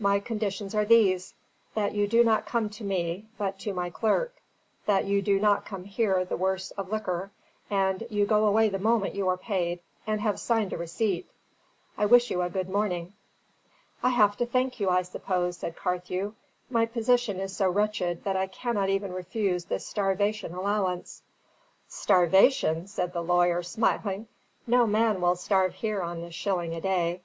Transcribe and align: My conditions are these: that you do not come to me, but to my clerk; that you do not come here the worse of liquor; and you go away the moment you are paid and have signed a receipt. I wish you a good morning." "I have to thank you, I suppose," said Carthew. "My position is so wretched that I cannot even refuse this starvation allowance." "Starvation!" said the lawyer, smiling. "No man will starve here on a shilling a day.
My 0.00 0.18
conditions 0.18 0.74
are 0.74 0.84
these: 0.84 1.34
that 1.76 1.94
you 1.94 2.08
do 2.08 2.24
not 2.24 2.46
come 2.46 2.68
to 2.70 2.82
me, 2.82 3.26
but 3.38 3.60
to 3.60 3.72
my 3.72 3.90
clerk; 3.90 4.34
that 4.86 5.04
you 5.04 5.22
do 5.22 5.38
not 5.38 5.64
come 5.64 5.84
here 5.84 6.24
the 6.24 6.36
worse 6.36 6.72
of 6.72 6.90
liquor; 6.90 7.30
and 7.70 8.04
you 8.10 8.26
go 8.26 8.44
away 8.46 8.68
the 8.70 8.80
moment 8.80 9.14
you 9.14 9.28
are 9.28 9.36
paid 9.36 9.78
and 10.04 10.20
have 10.20 10.40
signed 10.40 10.72
a 10.72 10.76
receipt. 10.76 11.30
I 11.96 12.06
wish 12.06 12.28
you 12.28 12.42
a 12.42 12.50
good 12.50 12.68
morning." 12.68 13.12
"I 14.02 14.08
have 14.08 14.36
to 14.38 14.46
thank 14.46 14.80
you, 14.80 14.88
I 14.90 15.02
suppose," 15.02 15.58
said 15.58 15.76
Carthew. 15.76 16.34
"My 16.68 16.84
position 16.84 17.38
is 17.38 17.54
so 17.56 17.70
wretched 17.70 18.24
that 18.24 18.34
I 18.34 18.48
cannot 18.48 18.88
even 18.88 19.12
refuse 19.12 19.66
this 19.66 19.86
starvation 19.86 20.54
allowance." 20.54 21.22
"Starvation!" 21.86 22.88
said 22.88 23.12
the 23.12 23.22
lawyer, 23.22 23.62
smiling. 23.62 24.26
"No 24.66 24.88
man 24.88 25.20
will 25.20 25.36
starve 25.36 25.74
here 25.74 26.02
on 26.02 26.20
a 26.24 26.32
shilling 26.32 26.74
a 26.74 26.80
day. 26.80 27.20